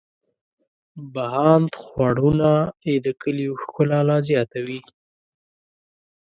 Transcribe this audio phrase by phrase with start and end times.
[1.13, 2.51] بهاند خوړونه
[2.87, 4.79] یې د کلیو ښکلا لا زیاتوي.